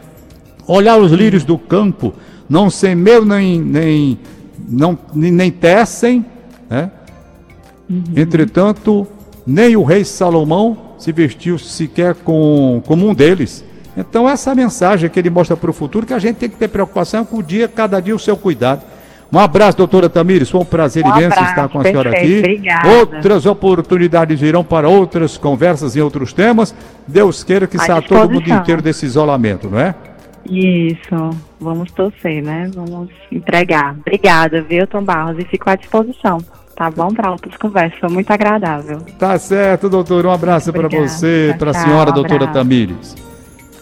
Olhai 0.68 1.00
os 1.00 1.12
lírios 1.12 1.44
do 1.44 1.58
campo, 1.58 2.14
não 2.48 2.70
semeiam, 2.70 3.26
nem, 3.26 3.60
nem, 3.60 4.20
não, 4.70 4.98
nem, 5.14 5.32
nem 5.32 5.50
tecem, 5.50 6.24
né? 6.70 6.92
Uhum. 7.90 8.04
Entretanto, 8.16 9.08
nem 9.46 9.76
o 9.76 9.84
rei 9.84 10.04
Salomão 10.04 10.78
se 10.98 11.12
vestiu 11.12 11.58
sequer 11.58 12.16
com, 12.16 12.82
como 12.86 13.08
um 13.08 13.14
deles. 13.14 13.64
Então, 13.98 14.30
essa 14.30 14.56
mensagem 14.56 15.10
que 15.10 15.20
ele 15.20 15.30
mostra 15.30 15.58
para 15.58 15.70
o 15.70 15.74
futuro, 15.74 16.06
que 16.06 16.14
a 16.14 16.20
gente 16.20 16.38
tem 16.38 16.50
que 16.50 16.56
ter 16.56 16.68
preocupação 16.68 17.26
com 17.26 17.38
o 17.38 17.44
dia, 17.44 17.68
cada 17.68 18.00
dia 18.00 18.16
o 18.16 18.20
seu 18.20 18.38
cuidado. 18.38 18.84
Um 19.34 19.40
abraço, 19.40 19.78
doutora 19.78 20.10
Tamires. 20.10 20.50
Foi 20.50 20.60
um 20.60 20.66
prazer 20.66 21.06
um 21.06 21.10
imenso 21.10 21.40
estar 21.42 21.70
com 21.70 21.80
a 21.80 21.84
senhora 21.84 22.10
aqui. 22.10 22.40
Obrigada. 22.40 22.90
Outras 22.90 23.46
oportunidades 23.46 24.40
virão 24.40 24.64
para 24.64 24.90
outras 24.90 25.38
conversas 25.38 25.96
em 25.96 26.02
outros 26.02 26.34
temas. 26.34 26.76
Deus 27.08 27.44
queira 27.44 27.66
que 27.66 27.78
saia 27.78 28.02
todo 28.02 28.34
mundo 28.34 28.50
inteiro 28.50 28.82
desse 28.82 29.06
isolamento, 29.06 29.70
não 29.70 29.80
é? 29.80 29.96
Isso. 30.46 31.30
Vamos 31.60 31.92
torcer, 31.92 32.44
né? 32.44 32.70
Vamos 32.74 33.10
entregar. 33.32 33.96
Obrigada, 34.00 34.62
viu, 34.62 34.86
Tom 34.86 35.04
Barros? 35.04 35.38
E 35.40 35.46
fico 35.46 35.70
à 35.70 35.76
disposição. 35.76 36.40
Tá 36.82 36.90
bom 36.90 37.14
para 37.14 37.30
outras 37.30 37.56
conversas. 37.58 38.00
Foi 38.00 38.10
muito 38.10 38.32
agradável. 38.32 39.02
Tá 39.20 39.38
certo, 39.38 39.88
doutor. 39.88 40.26
Um 40.26 40.32
abraço 40.32 40.74
para 40.74 40.88
você, 40.88 41.56
para 41.60 41.70
a 41.70 41.74
senhora, 41.76 42.10
um 42.10 42.14
doutora 42.16 42.48
Tamires. 42.48 43.16